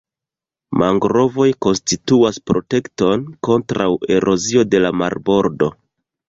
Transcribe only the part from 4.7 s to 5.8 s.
de la marbordo.